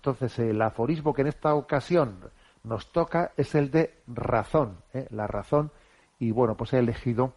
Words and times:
Entonces, 0.00 0.38
el 0.38 0.62
aforismo 0.62 1.12
que 1.12 1.20
en 1.20 1.28
esta 1.28 1.54
ocasión 1.54 2.30
nos 2.64 2.90
toca 2.90 3.32
es 3.36 3.54
el 3.54 3.70
de 3.70 3.98
razón, 4.06 4.78
¿eh? 4.94 5.06
la 5.10 5.26
razón, 5.26 5.72
y 6.18 6.30
bueno, 6.30 6.56
pues 6.56 6.72
he 6.72 6.78
elegido 6.78 7.34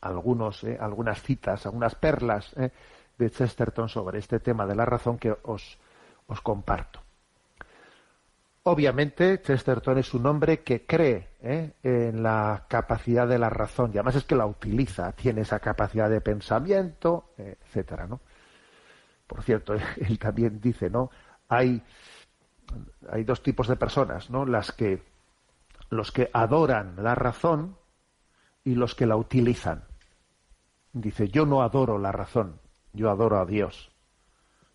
algunos, 0.00 0.64
¿eh? 0.64 0.78
algunas 0.80 1.20
citas, 1.20 1.66
algunas 1.66 1.94
perlas 1.94 2.50
¿eh? 2.56 2.70
de 3.18 3.30
Chesterton 3.30 3.90
sobre 3.90 4.20
este 4.20 4.40
tema 4.40 4.64
de 4.64 4.74
la 4.74 4.86
razón 4.86 5.18
que 5.18 5.36
os, 5.42 5.78
os 6.26 6.40
comparto. 6.40 7.02
Obviamente, 8.62 9.42
Chesterton 9.42 9.98
es 9.98 10.14
un 10.14 10.24
hombre 10.24 10.60
que 10.62 10.86
cree 10.86 11.28
en 11.82 12.22
la 12.22 12.64
capacidad 12.68 13.28
de 13.28 13.38
la 13.38 13.50
razón, 13.50 13.90
y 13.92 13.98
además 13.98 14.16
es 14.16 14.24
que 14.24 14.34
la 14.34 14.46
utiliza, 14.46 15.12
tiene 15.12 15.42
esa 15.42 15.60
capacidad 15.60 16.08
de 16.08 16.22
pensamiento, 16.22 17.34
etcétera, 17.36 18.06
¿no? 18.06 18.20
Por 19.26 19.42
cierto, 19.42 19.74
él 19.96 20.18
también 20.18 20.58
dice, 20.60 20.88
¿no? 20.88 21.10
Hay, 21.48 21.82
hay 23.10 23.24
dos 23.24 23.42
tipos 23.42 23.68
de 23.68 23.76
personas, 23.76 24.30
¿no? 24.30 24.44
Las 24.44 24.72
que, 24.72 25.02
los 25.90 26.12
que 26.12 26.30
adoran 26.32 26.94
la 27.02 27.14
razón 27.14 27.76
y 28.64 28.74
los 28.74 28.94
que 28.94 29.06
la 29.06 29.16
utilizan. 29.16 29.84
Dice, 30.92 31.28
yo 31.28 31.46
no 31.46 31.62
adoro 31.62 31.98
la 31.98 32.10
razón, 32.10 32.58
yo 32.92 33.10
adoro 33.10 33.38
a 33.38 33.46
Dios. 33.46 33.92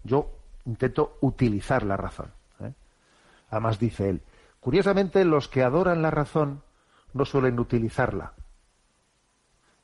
Yo 0.04 0.32
intento 0.66 1.18
utilizar 1.22 1.84
la 1.84 1.98
razón. 1.98 2.32
¿eh? 2.60 2.74
Además 3.50 3.80
dice 3.80 4.10
él, 4.10 4.22
curiosamente 4.60 5.26
los 5.26 5.48
que 5.48 5.64
adoran 5.64 6.02
la 6.02 6.12
razón 6.12 6.64
no 7.14 7.26
suelen 7.26 7.60
utilizarla. 7.60 8.34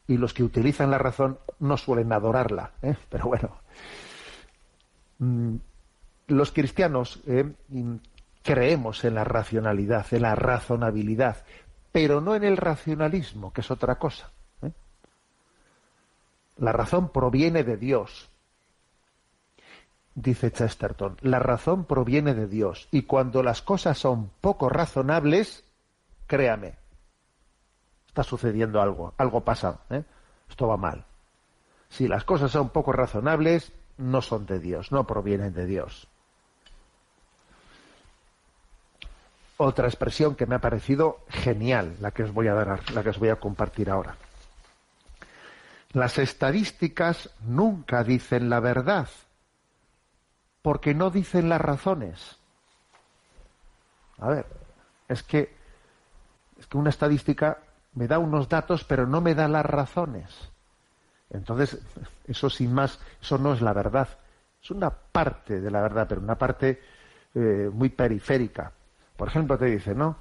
Y 0.08 0.18
los 0.18 0.34
que 0.34 0.44
utilizan 0.44 0.90
la 0.90 0.98
razón 0.98 1.40
no 1.60 1.76
suelen 1.76 2.14
adorarla. 2.14 2.72
¿eh? 2.82 2.96
Pero 3.10 3.26
bueno, 3.26 3.58
mm, 5.20 5.56
los 6.28 6.52
cristianos 6.52 7.22
eh, 7.26 7.54
creemos 8.44 9.04
en 9.04 9.16
la 9.16 9.24
racionalidad, 9.24 10.06
en 10.12 10.22
la 10.22 10.36
razonabilidad, 10.36 11.44
pero 11.92 12.22
no 12.22 12.36
en 12.36 12.44
el 12.44 12.58
racionalismo, 12.58 13.52
que 13.54 13.62
es 13.62 13.72
otra 13.72 13.96
cosa. 13.96 14.32
¿eh? 14.62 14.72
La 16.58 16.72
razón 16.72 17.10
proviene 17.10 17.64
de 17.64 17.78
Dios, 17.78 18.30
dice 20.16 20.52
Chesterton. 20.52 21.18
La 21.22 21.40
razón 21.40 21.86
proviene 21.86 22.34
de 22.34 22.48
Dios. 22.48 22.88
Y 22.92 23.04
cuando 23.04 23.44
las 23.44 23.62
cosas 23.62 23.98
son 23.98 24.30
poco 24.42 24.70
razonables, 24.70 25.64
créame, 26.26 26.76
está 28.08 28.24
sucediendo 28.24 28.82
algo, 28.82 29.14
algo 29.18 29.42
pasa, 29.42 29.80
¿eh? 29.90 30.04
esto 30.50 30.68
va 30.68 30.78
mal. 30.78 31.06
Si 31.90 32.08
las 32.08 32.26
cosas 32.26 32.52
son 32.52 32.70
poco 32.70 32.92
razonables, 32.92 33.72
no 33.98 34.22
son 34.22 34.46
de 34.46 34.60
Dios, 34.60 34.92
no 34.92 35.08
provienen 35.08 35.54
de 35.54 35.66
Dios. 35.66 36.08
Otra 39.58 39.88
expresión 39.88 40.36
que 40.36 40.46
me 40.46 40.56
ha 40.56 40.62
parecido 40.62 41.26
genial, 41.30 41.96
la 42.00 42.12
que 42.12 42.24
os 42.24 42.34
voy 42.34 42.48
a 42.48 42.54
dar, 42.54 42.92
la 42.92 43.04
que 43.04 43.10
os 43.10 43.20
voy 43.20 43.30
a 43.30 43.38
compartir 43.38 43.90
ahora. 43.90 44.16
Las 45.94 46.18
estadísticas 46.20 47.32
nunca 47.42 48.04
dicen 48.04 48.50
la 48.50 48.60
verdad, 48.60 49.10
porque 50.62 50.94
no 50.94 51.10
dicen 51.10 51.50
las 51.50 51.62
razones. 51.62 52.38
A 54.20 54.30
ver, 54.30 54.46
es 55.08 55.24
que 55.24 55.56
es 56.60 56.68
que 56.68 56.78
una 56.78 56.90
estadística 56.90 57.60
me 57.94 58.08
da 58.08 58.20
unos 58.20 58.50
datos, 58.50 58.84
pero 58.84 59.08
no 59.08 59.22
me 59.22 59.36
da 59.36 59.48
las 59.48 59.66
razones. 59.66 60.52
Entonces, 61.30 61.80
eso 62.28 62.50
sin 62.50 62.74
más, 62.74 63.00
eso 63.22 63.38
no 63.38 63.54
es 63.54 63.62
la 63.62 63.74
verdad. 63.74 64.08
Es 64.62 64.72
una 64.72 64.90
parte 64.90 65.62
de 65.62 65.72
la 65.72 65.82
verdad, 65.82 66.06
pero 66.08 66.22
una 66.22 66.38
parte 66.38 66.82
eh, 67.34 67.70
muy 67.72 67.90
periférica. 67.90 68.72
Por 69.18 69.28
ejemplo, 69.28 69.58
te 69.58 69.66
dice, 69.66 69.94
¿no? 69.94 70.16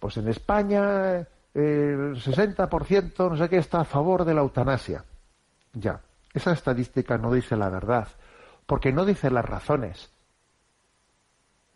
Pues 0.00 0.16
en 0.16 0.26
España 0.28 1.26
el 1.54 2.16
60% 2.16 3.30
no 3.30 3.36
sé 3.36 3.48
qué 3.48 3.58
está 3.58 3.80
a 3.80 3.84
favor 3.84 4.24
de 4.24 4.34
la 4.34 4.40
eutanasia. 4.40 5.04
Ya, 5.74 6.00
esa 6.32 6.52
estadística 6.52 7.18
no 7.18 7.32
dice 7.32 7.56
la 7.56 7.68
verdad, 7.68 8.08
porque 8.66 8.92
no 8.92 9.04
dice 9.04 9.30
las 9.30 9.44
razones. 9.44 10.10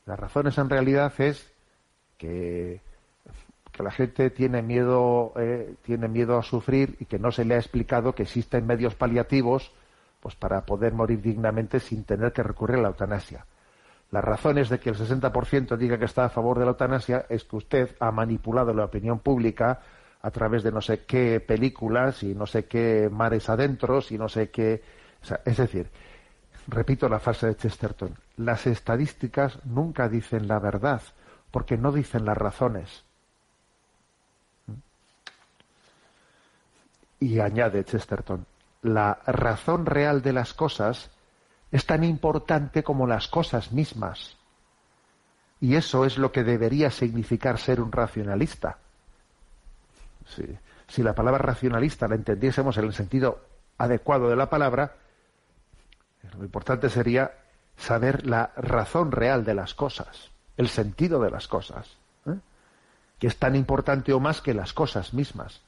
Las 0.06 0.19
razones 0.19 0.56
en 0.59 0.71
realidad 0.71 1.12
es 1.19 1.53
que, 2.17 2.81
que 3.73 3.83
la 3.83 3.91
gente 3.91 4.31
tiene 4.31 4.62
miedo, 4.62 5.33
eh, 5.37 5.75
tiene 5.83 6.09
miedo 6.09 6.38
a 6.38 6.43
sufrir 6.43 6.97
y 7.00 7.05
que 7.05 7.19
no 7.19 7.33
se 7.33 7.44
le 7.44 7.55
ha 7.55 7.59
explicado 7.59 8.15
que 8.15 8.23
existen 8.23 8.67
medios 8.67 8.94
paliativos 8.94 9.73
pues 10.21 10.34
para 10.34 10.65
poder 10.65 10.94
morir 10.94 11.21
dignamente 11.21 11.81
sin 11.81 12.05
tener 12.05 12.33
que 12.33 12.43
recurrir 12.43 12.78
a 12.78 12.83
la 12.83 12.88
eutanasia. 12.88 13.47
Las 14.11 14.25
razones 14.25 14.69
de 14.69 14.78
que 14.78 14.91
el 14.91 14.97
60% 14.97 15.77
diga 15.77 15.99
que 15.99 16.05
está 16.05 16.25
a 16.27 16.28
favor 16.31 16.59
de 16.59 16.65
la 16.65 16.71
eutanasia 16.71 17.27
es 17.28 17.44
que 17.44 17.56
usted 17.56 17.97
ha 17.99 18.11
manipulado 18.12 18.72
la 18.72 18.84
opinión 18.84 19.19
pública 19.19 19.81
a 20.22 20.31
través 20.31 20.62
de 20.62 20.72
no 20.72 20.81
sé 20.81 21.05
qué 21.05 21.41
películas 21.41 22.22
y 22.22 22.34
no 22.34 22.47
sé 22.47 22.67
qué 22.67 23.09
mares 23.11 23.49
adentro 23.49 24.00
y 24.09 24.19
no 24.19 24.28
sé 24.28 24.50
qué. 24.50 24.83
es 25.44 25.56
decir, 25.56 25.91
repito 26.69 27.09
la 27.09 27.19
frase 27.19 27.49
de 27.49 27.56
Chesterton, 27.56 28.15
las 28.37 28.67
estadísticas 28.67 29.59
nunca 29.65 30.09
dicen 30.09 30.47
la 30.47 30.59
verdad 30.59 31.03
porque 31.50 31.77
no 31.77 31.93
dicen 31.93 32.25
las 32.25 32.37
razones. 32.37 33.05
Y 37.19 37.41
añade 37.41 37.84
Chesterton, 37.84 38.47
la 38.83 39.19
razón 39.27 39.87
real 39.87 40.23
de 40.23 40.33
las 40.33 40.55
cosas 40.55 41.11
es 41.76 41.84
tan 41.84 42.04
importante 42.04 42.82
como 42.82 43.06
las 43.06 43.28
cosas 43.28 43.70
mismas. 43.70 44.38
Y 45.60 45.76
eso 45.76 46.06
es 46.06 46.16
lo 46.16 46.32
que 46.32 46.42
debería 46.42 46.91
significar 46.91 47.59
ser 47.59 47.82
un 47.82 47.92
racionalista. 47.92 48.78
Si 50.88 51.03
la 51.03 51.14
palabra 51.14 51.38
racionalista 51.38 52.09
la 52.09 52.14
entendiésemos 52.14 52.78
en 52.78 52.84
el 52.84 52.94
sentido 52.94 53.44
adecuado 53.76 54.31
de 54.31 54.37
la 54.37 54.48
palabra, 54.48 54.94
lo 56.38 56.44
importante 56.44 56.88
sería 56.88 57.32
saber 57.76 58.25
la 58.25 58.53
razón 58.56 59.12
real 59.12 59.44
de 59.44 59.54
las 59.54 59.75
cosas, 59.75 60.31
el 60.56 60.69
sentido 60.69 61.20
de 61.20 61.31
las 61.31 61.47
cosas, 61.47 61.98
¿eh? 62.25 62.38
que 63.19 63.26
es 63.26 63.37
tan 63.37 63.54
importante 63.54 64.14
o 64.14 64.20
más 64.20 64.41
que 64.41 64.54
las 64.54 64.72
cosas 64.72 65.12
mismas. 65.12 65.60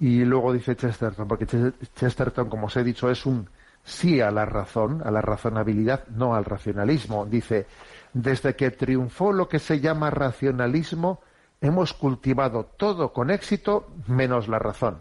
Y 0.00 0.24
luego 0.24 0.52
dice 0.52 0.76
Chesterton, 0.76 1.26
porque 1.26 1.46
Chesterton, 1.94 2.48
como 2.48 2.66
os 2.66 2.76
he 2.76 2.84
dicho, 2.84 3.10
es 3.10 3.26
un 3.26 3.48
sí 3.82 4.20
a 4.20 4.30
la 4.30 4.44
razón, 4.44 5.02
a 5.04 5.10
la 5.10 5.20
razonabilidad, 5.20 6.06
no 6.08 6.34
al 6.34 6.44
racionalismo. 6.44 7.26
Dice, 7.26 7.66
desde 8.12 8.54
que 8.54 8.70
triunfó 8.70 9.32
lo 9.32 9.48
que 9.48 9.58
se 9.58 9.80
llama 9.80 10.10
racionalismo, 10.10 11.20
hemos 11.60 11.94
cultivado 11.94 12.64
todo 12.76 13.12
con 13.12 13.30
éxito 13.30 13.88
menos 14.06 14.46
la 14.46 14.58
razón. 14.58 14.98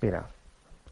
Mira, 0.00 0.28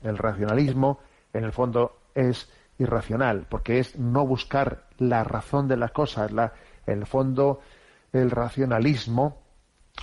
el 0.03 0.19
racionalismo 0.19 0.99
en 1.32 1.44
el 1.44 1.53
fondo 1.53 1.99
es 2.15 2.50
irracional, 2.78 3.47
porque 3.49 3.78
es 3.78 3.97
no 3.97 4.27
buscar 4.27 4.88
la 4.99 5.22
razón 5.22 5.69
de 5.69 5.77
las 5.77 5.93
cosas. 5.93 6.32
La, 6.32 6.55
en 6.87 7.00
el 7.00 7.06
fondo, 7.06 7.61
el 8.12 8.31
racionalismo, 8.31 9.38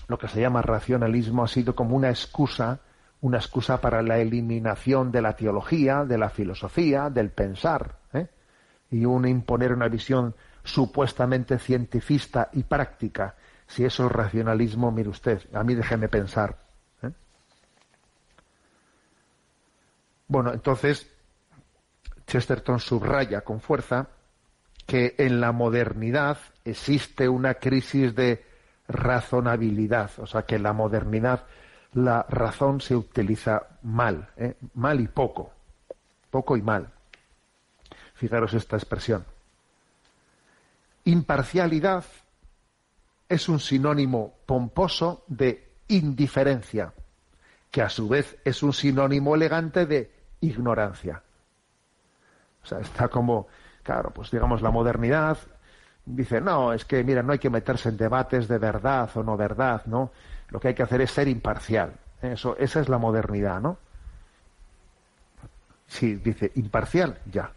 lo 0.07 0.17
que 0.17 0.27
se 0.27 0.39
llama 0.39 0.61
racionalismo, 0.61 1.43
ha 1.43 1.47
sido 1.47 1.75
como 1.75 1.95
una 1.95 2.09
excusa 2.09 2.79
una 3.21 3.37
excusa 3.37 3.81
para 3.81 4.01
la 4.01 4.19
eliminación 4.19 5.11
de 5.11 5.21
la 5.21 5.35
teología, 5.35 6.05
de 6.05 6.17
la 6.17 6.29
filosofía, 6.29 7.09
del 7.09 7.31
pensar, 7.31 7.97
¿eh? 8.13 8.27
y 8.91 9.05
un 9.05 9.27
imponer 9.27 9.73
una 9.73 9.87
visión 9.87 10.35
supuestamente 10.63 11.59
cientifista 11.59 12.49
y 12.53 12.63
práctica. 12.63 13.35
Si 13.67 13.83
eso 13.83 14.05
es 14.05 14.11
racionalismo, 14.11 14.91
mire 14.91 15.09
usted, 15.09 15.41
a 15.53 15.63
mí 15.63 15.75
déjeme 15.75 16.07
pensar. 16.07 16.57
¿eh? 17.03 17.11
Bueno, 20.27 20.53
entonces, 20.53 21.09
Chesterton 22.25 22.79
subraya 22.79 23.41
con 23.41 23.59
fuerza 23.59 24.07
que 24.85 25.15
en 25.17 25.41
la 25.41 25.51
modernidad 25.51 26.37
existe 26.63 27.27
una 27.27 27.55
crisis 27.55 28.15
de 28.15 28.45
razonabilidad, 28.87 30.09
o 30.17 30.25
sea, 30.25 30.43
que 30.43 30.57
la 30.57 30.73
modernidad 30.73 31.45
la 31.93 32.25
razón 32.29 32.81
se 32.81 32.95
utiliza 32.95 33.63
mal, 33.83 34.29
¿eh? 34.37 34.55
mal 34.75 34.99
y 34.99 35.07
poco, 35.07 35.51
poco 36.29 36.55
y 36.57 36.61
mal. 36.61 36.89
Fijaros 38.13 38.53
esta 38.53 38.75
expresión. 38.75 39.25
Imparcialidad 41.05 42.03
es 43.27 43.49
un 43.49 43.59
sinónimo 43.59 44.33
pomposo 44.45 45.23
de 45.27 45.69
indiferencia, 45.87 46.93
que 47.71 47.81
a 47.81 47.89
su 47.89 48.07
vez 48.07 48.37
es 48.43 48.61
un 48.61 48.73
sinónimo 48.73 49.35
elegante 49.35 49.85
de 49.85 50.11
ignorancia. 50.41 51.21
O 52.63 52.67
sea, 52.67 52.79
está 52.79 53.07
como, 53.07 53.47
claro, 53.83 54.11
pues 54.11 54.29
digamos 54.31 54.61
la 54.61 54.71
modernidad 54.71 55.37
dice, 56.05 56.41
no, 56.41 56.73
es 56.73 56.85
que, 56.85 57.03
mira, 57.03 57.21
no 57.21 57.33
hay 57.33 57.39
que 57.39 57.49
meterse 57.49 57.89
en 57.89 57.97
debates 57.97 58.47
de 58.47 58.57
verdad 58.57 59.09
o 59.15 59.23
no 59.23 59.37
verdad, 59.37 59.83
¿no? 59.85 60.11
Lo 60.49 60.59
que 60.59 60.69
hay 60.69 60.73
que 60.73 60.83
hacer 60.83 61.01
es 61.01 61.11
ser 61.11 61.27
imparcial. 61.27 61.93
Eso, 62.21 62.57
esa 62.57 62.79
es 62.79 62.89
la 62.89 62.97
modernidad, 62.97 63.61
¿no? 63.61 63.77
Sí, 65.87 66.15
dice 66.15 66.51
imparcial, 66.55 67.19
ya. 67.25 67.51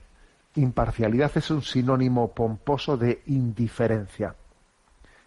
imparcialidad 0.54 1.32
es 1.36 1.50
un 1.50 1.62
sinónimo 1.62 2.32
pomposo 2.32 2.96
de 2.96 3.22
indiferencia, 3.26 4.34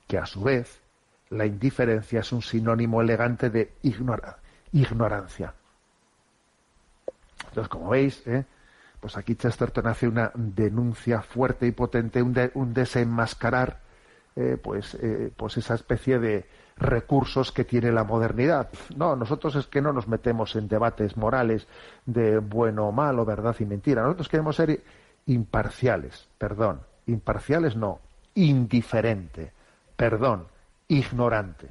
que 0.07 0.17
a 0.17 0.25
su 0.25 0.43
vez 0.43 0.81
la 1.29 1.45
indiferencia 1.45 2.21
es 2.21 2.31
un 2.31 2.41
sinónimo 2.41 3.01
elegante 3.01 3.49
de 3.49 3.73
ignorancia. 3.83 5.53
Entonces, 7.47 7.69
como 7.69 7.89
veis, 7.89 8.25
¿eh? 8.27 8.45
pues 8.99 9.17
aquí 9.17 9.35
Chesterton 9.35 9.87
hace 9.87 10.07
una 10.07 10.31
denuncia 10.33 11.21
fuerte 11.21 11.67
y 11.67 11.71
potente, 11.71 12.21
un, 12.21 12.73
desenmascarar 12.73 13.79
eh, 14.35 14.57
pues, 14.61 14.95
eh, 14.95 15.31
pues 15.35 15.57
esa 15.57 15.75
especie 15.75 16.19
de 16.19 16.45
recursos 16.77 17.51
que 17.51 17.63
tiene 17.63 17.91
la 17.91 18.03
modernidad. 18.03 18.69
No, 18.95 19.15
nosotros 19.15 19.55
es 19.55 19.67
que 19.67 19.81
no 19.81 19.93
nos 19.93 20.07
metemos 20.07 20.55
en 20.55 20.67
debates 20.67 21.15
morales 21.15 21.67
de 22.05 22.39
bueno 22.39 22.87
o 22.87 22.91
malo, 22.91 23.23
verdad 23.23 23.55
y 23.59 23.65
mentira. 23.65 24.01
Nosotros 24.01 24.27
queremos 24.27 24.57
ser 24.57 24.83
imparciales, 25.27 26.27
perdón, 26.37 26.81
imparciales 27.07 27.75
no, 27.75 27.99
indiferente, 28.33 29.53
perdón, 29.95 30.47
ignorante. 30.89 31.69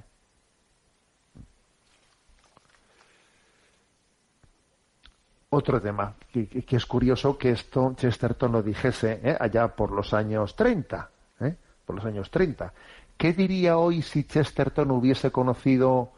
Otro 5.51 5.81
tema 5.81 6.15
que, 6.33 6.65
es 6.69 6.87
curioso 6.87 7.39
que 7.39 7.51
esto 7.51 7.95
Chesterton 7.95 8.51
lo 8.51 8.63
dijese 8.63 9.21
¿eh? 9.23 9.37
allá 9.39 9.69
por 9.69 9.93
los 9.93 10.13
años 10.13 10.57
30, 10.57 11.11
¿eh? 11.41 11.57
Por 11.85 11.97
los 11.97 12.05
años 12.05 12.31
30. 12.31 12.73
¿Qué 13.17 13.33
diría 13.33 13.79
hoy 13.79 14.03
si 14.03 14.25
Chesterton 14.25 14.91
hubiese 14.91 15.31
conocido 15.31 16.13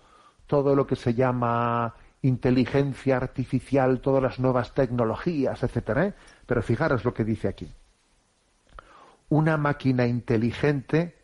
todo 0.46 0.74
lo 0.74 0.86
que 0.86 0.96
se 0.96 1.14
llama 1.14 1.94
inteligencia 2.22 3.16
artificial, 3.16 4.00
todas 4.00 4.22
las 4.22 4.38
nuevas 4.38 4.74
tecnologías, 4.74 5.62
etcétera? 5.62 6.06
¿eh? 6.06 6.14
Pero 6.46 6.62
fijaros 6.62 7.04
lo 7.04 7.12
que 7.12 7.24
dice 7.24 7.48
aquí. 7.48 7.72
Una 9.28 9.56
máquina 9.56 10.06
inteligente 10.06 11.16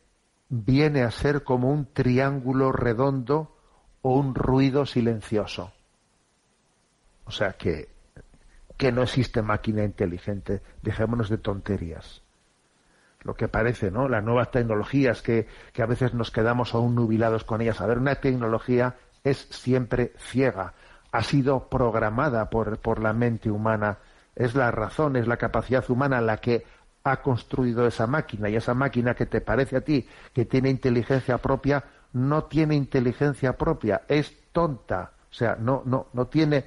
viene 0.48 1.02
a 1.02 1.10
ser 1.10 1.44
como 1.44 1.70
un 1.70 1.86
triángulo 1.92 2.72
redondo 2.72 3.56
o 4.02 4.16
un 4.18 4.34
ruido 4.34 4.84
silencioso. 4.84 5.72
O 7.24 7.30
sea 7.30 7.52
que, 7.52 7.88
que 8.76 8.92
no 8.92 9.02
existe 9.02 9.40
máquina 9.40 9.84
inteligente. 9.84 10.60
Dejémonos 10.82 11.30
de 11.30 11.38
tonterías. 11.38 12.21
Lo 13.22 13.34
que 13.34 13.48
parece, 13.48 13.90
¿no? 13.90 14.08
Las 14.08 14.24
nuevas 14.24 14.50
tecnologías 14.50 15.22
que, 15.22 15.46
que 15.72 15.82
a 15.82 15.86
veces 15.86 16.14
nos 16.14 16.30
quedamos 16.30 16.74
aún 16.74 16.94
nubilados 16.94 17.44
con 17.44 17.60
ellas. 17.60 17.80
A 17.80 17.86
ver, 17.86 17.98
una 17.98 18.16
tecnología 18.16 18.96
es 19.22 19.46
siempre 19.50 20.12
ciega. 20.18 20.74
Ha 21.12 21.22
sido 21.22 21.68
programada 21.68 22.50
por, 22.50 22.78
por 22.78 23.00
la 23.00 23.12
mente 23.12 23.50
humana 23.50 23.98
es 24.34 24.54
la 24.54 24.70
razón, 24.70 25.16
es 25.16 25.26
la 25.26 25.36
capacidad 25.36 25.88
humana 25.90 26.20
la 26.20 26.38
que 26.38 26.64
ha 27.04 27.20
construido 27.20 27.86
esa 27.86 28.06
máquina 28.06 28.48
y 28.48 28.56
esa 28.56 28.74
máquina 28.74 29.14
que 29.14 29.26
te 29.26 29.40
parece 29.40 29.76
a 29.76 29.80
ti 29.80 30.06
que 30.32 30.44
tiene 30.44 30.70
inteligencia 30.70 31.38
propia 31.38 31.84
no 32.12 32.44
tiene 32.44 32.74
inteligencia 32.74 33.56
propia, 33.56 34.02
es 34.06 34.32
tonta, 34.52 35.12
o 35.30 35.34
sea, 35.34 35.56
no 35.58 35.82
no 35.84 36.08
no 36.12 36.26
tiene 36.26 36.64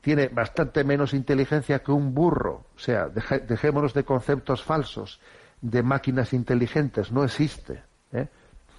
tiene 0.00 0.28
bastante 0.28 0.84
menos 0.84 1.14
inteligencia 1.14 1.82
que 1.82 1.92
un 1.92 2.14
burro, 2.14 2.66
o 2.74 2.78
sea, 2.78 3.08
dejémonos 3.08 3.94
de 3.94 4.04
conceptos 4.04 4.62
falsos 4.62 5.20
de 5.60 5.82
máquinas 5.82 6.32
inteligentes, 6.32 7.10
no 7.10 7.24
existe, 7.24 7.82
¿eh? 8.12 8.28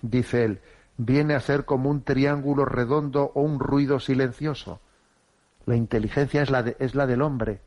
dice 0.02 0.46
él, 0.46 0.62
viene 0.98 1.36
a 1.36 1.40
ser 1.40 1.66
como 1.66 1.90
un 1.90 2.04
triángulo 2.04 2.66
redondo 2.66 3.32
o 3.36 3.42
un 3.42 3.60
ruido 3.60 4.00
silencioso. 4.00 4.80
La 5.66 5.76
inteligencia 5.76 6.42
es 6.42 6.50
la, 6.50 6.60
es 6.80 6.96
la 6.96 7.06
del 7.06 7.22
hombre, 7.22 7.62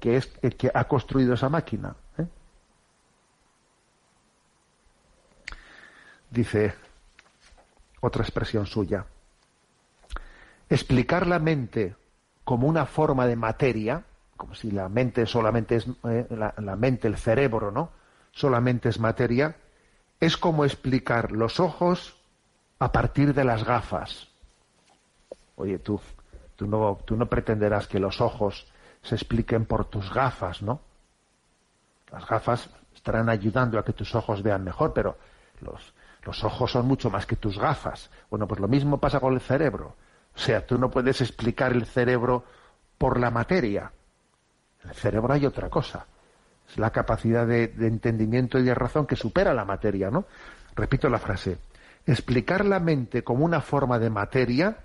que 0.00 0.16
es 0.16 0.32
el 0.42 0.56
que 0.56 0.70
ha 0.72 0.84
construido 0.84 1.34
esa 1.34 1.48
máquina. 1.48 1.96
¿eh? 2.16 2.26
Dice 6.30 6.74
otra 8.00 8.22
expresión 8.22 8.66
suya. 8.66 9.04
Explicar 10.68 11.26
la 11.26 11.38
mente 11.38 11.96
como 12.48 12.66
una 12.66 12.86
forma 12.86 13.26
de 13.26 13.36
materia, 13.36 14.04
como 14.38 14.54
si 14.54 14.70
la 14.70 14.88
mente 14.88 15.26
solamente 15.26 15.76
es 15.76 15.86
eh, 16.04 16.26
la 16.30 16.76
mente, 16.76 17.06
el 17.06 17.18
cerebro, 17.18 17.70
¿no? 17.70 17.90
Solamente 18.32 18.88
es 18.88 18.98
materia, 18.98 19.56
es 20.18 20.38
como 20.38 20.64
explicar 20.64 21.30
los 21.30 21.60
ojos 21.60 22.16
a 22.78 22.90
partir 22.90 23.34
de 23.34 23.44
las 23.44 23.64
gafas. 23.64 24.28
Oye, 25.56 25.78
tú, 25.78 26.00
Tú 26.58 26.66
no, 26.66 26.98
tú 27.04 27.16
no 27.16 27.26
pretenderás 27.26 27.86
que 27.86 28.00
los 28.00 28.20
ojos 28.20 28.66
se 29.02 29.14
expliquen 29.14 29.64
por 29.64 29.84
tus 29.84 30.12
gafas, 30.12 30.60
¿no? 30.60 30.80
Las 32.10 32.26
gafas 32.26 32.68
estarán 32.92 33.28
ayudando 33.28 33.78
a 33.78 33.84
que 33.84 33.92
tus 33.92 34.12
ojos 34.16 34.42
vean 34.42 34.64
mejor, 34.64 34.92
pero 34.92 35.16
los, 35.60 35.94
los 36.24 36.42
ojos 36.42 36.72
son 36.72 36.88
mucho 36.88 37.10
más 37.10 37.26
que 37.26 37.36
tus 37.36 37.60
gafas. 37.60 38.10
Bueno, 38.28 38.48
pues 38.48 38.58
lo 38.58 38.66
mismo 38.66 38.98
pasa 38.98 39.20
con 39.20 39.34
el 39.34 39.40
cerebro. 39.40 39.94
O 40.38 40.40
sea, 40.40 40.64
tú 40.64 40.78
no 40.78 40.88
puedes 40.88 41.20
explicar 41.20 41.72
el 41.72 41.84
cerebro 41.84 42.44
por 42.96 43.18
la 43.18 43.28
materia. 43.28 43.90
En 44.84 44.90
el 44.90 44.94
cerebro 44.94 45.34
hay 45.34 45.44
otra 45.44 45.68
cosa. 45.68 46.06
Es 46.70 46.78
la 46.78 46.90
capacidad 46.90 47.44
de, 47.44 47.64
entendimiento 47.80 48.56
y 48.60 48.62
de 48.62 48.72
razón 48.72 49.04
que 49.04 49.16
supera 49.16 49.52
la 49.52 49.64
materia, 49.64 50.12
¿no? 50.12 50.26
Repito 50.76 51.08
la 51.08 51.18
frase. 51.18 51.58
Explicar 52.06 52.64
la 52.64 52.78
mente 52.78 53.24
como 53.24 53.44
una 53.44 53.60
forma 53.60 53.98
de 53.98 54.10
materia 54.10 54.76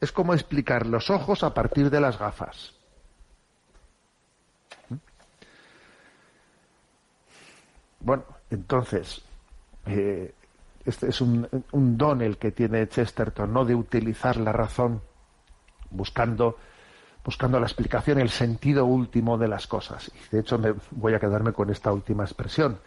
es 0.00 0.10
como 0.10 0.34
explicar 0.34 0.86
los 0.86 1.08
ojos 1.08 1.44
a 1.44 1.54
partir 1.54 1.88
de 1.88 2.00
las 2.00 2.18
gafas. 2.18 2.74
¿Mm? 4.88 4.96
Bueno, 8.00 8.24
entonces, 8.50 9.22
eh, 9.86 10.34
este 10.90 11.08
es 11.08 11.20
un, 11.20 11.48
don 11.72 12.22
el 12.22 12.36
que 12.36 12.52
tiene 12.52 12.88
Chesterton, 12.88 13.52
¿no? 13.52 13.64
De 13.64 13.74
utilizar 13.74 14.36
la 14.36 14.52
razón 14.52 15.00
buscando, 15.90 16.56
buscando 17.24 17.58
la 17.58 17.66
explicación, 17.66 18.18
el 18.18 18.30
sentido 18.30 18.84
último 18.84 19.38
de 19.38 19.48
las 19.48 19.66
cosas. 19.66 20.10
Y 20.14 20.36
de 20.36 20.40
hecho 20.42 20.58
me 20.58 20.74
voy 20.90 21.14
a 21.14 21.20
quedarme 21.20 21.52
con 21.52 21.70
esta 21.70 21.92
última 21.92 22.24
expresión, 22.24 22.78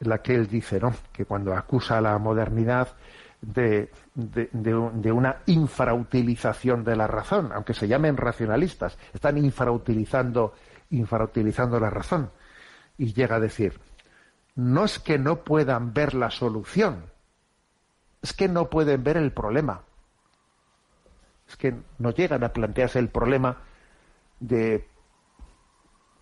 en 0.00 0.08
la 0.08 0.20
que 0.22 0.34
él 0.34 0.48
dice, 0.48 0.80
¿no? 0.80 0.94
Que 1.12 1.24
cuando 1.24 1.54
acusa 1.54 1.98
a 1.98 2.00
la 2.00 2.18
modernidad 2.18 2.88
de, 3.40 3.90
de, 4.14 5.12
una 5.12 5.36
infrautilización 5.46 6.84
de 6.84 6.96
la 6.96 7.06
razón, 7.06 7.50
aunque 7.52 7.74
se 7.74 7.88
llamen 7.88 8.16
racionalistas, 8.16 8.96
están 9.12 9.38
infrautilizando, 9.38 10.54
infrautilizando 10.90 11.78
la 11.78 11.90
razón. 11.90 12.30
Y 12.96 13.12
llega 13.12 13.36
a 13.36 13.40
decir, 13.40 13.78
no 14.54 14.84
es 14.84 14.98
que 14.98 15.18
no 15.18 15.44
puedan 15.44 15.92
ver 15.92 16.14
la 16.14 16.30
solución, 16.30 17.04
es 18.24 18.32
que 18.32 18.48
no 18.48 18.70
pueden 18.70 19.04
ver 19.04 19.18
el 19.18 19.32
problema. 19.32 19.82
Es 21.46 21.58
que 21.58 21.74
no 21.98 22.10
llegan 22.10 22.42
a 22.42 22.54
plantearse 22.54 22.98
el 22.98 23.10
problema 23.10 23.58
de 24.40 24.88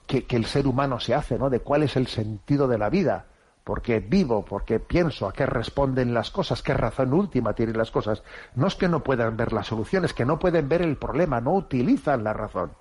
que, 0.09 0.27
el 0.31 0.47
ser 0.47 0.67
humano 0.67 0.99
se 0.99 1.15
hace, 1.15 1.39
¿no? 1.39 1.49
De 1.49 1.61
cuál 1.61 1.85
es 1.85 1.95
el 1.95 2.09
sentido 2.09 2.67
de 2.67 2.77
la 2.77 2.91
vida 2.91 3.27
porque 3.63 4.01
vivo, 4.01 4.45
porque 4.45 4.81
pienso, 4.81 5.29
a 5.29 5.33
qué 5.33 5.47
responden 5.47 6.13
las 6.13 6.33
cosas, 6.33 6.61
qué 6.61 6.75
razón 6.75 7.13
última 7.13 7.53
tienen 7.53 7.79
las 7.79 7.93
cosas. 7.93 8.25
No 8.57 8.67
es 8.67 8.75
que 8.75 8.89
no 8.89 9.05
puedan 9.05 9.37
ver 9.37 9.53
las 9.53 9.69
soluciones, 9.69 10.13
que 10.13 10.25
no 10.25 10.41
pueden 10.41 10.69
ver 10.69 10.83
el 10.83 10.97
problema, 10.97 11.41
no 11.41 11.53
utilizan 11.53 12.25
la 12.25 12.33
razón. 12.33 12.73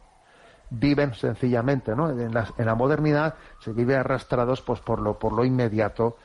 Viven 0.72 1.14
sencillamente, 1.14 1.96
¿no? 1.96 2.10
En 2.10 2.34
la, 2.34 2.76
modernidad 2.76 3.36
se 3.60 3.72
vive 3.72 3.96
arrastrados 3.96 4.64
pues 4.64 4.80
por 4.80 5.00
lo, 5.00 5.20
por 5.20 5.34
lo 5.34 5.46
inmediato, 5.46 6.18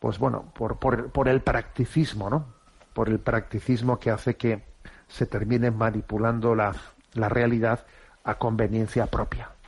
pues 0.00 0.18
bueno, 0.18 0.50
por, 0.54 0.78
por, 0.78 1.28
el 1.28 1.42
practicismo, 1.42 2.30
¿no? 2.30 2.46
Por 2.94 3.10
el 3.10 3.20
practicismo 3.20 4.00
que 4.00 4.10
hace 4.10 4.34
que 4.36 4.64
se 5.06 5.26
termine 5.26 5.70
manipulando 5.70 6.54
la, 6.54 6.74
la 7.12 7.28
realidad 7.28 7.86
a 8.24 8.38
conveniencia 8.38 9.06
propia. 9.06 9.50